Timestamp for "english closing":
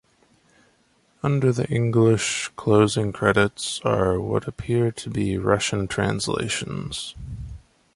1.67-3.13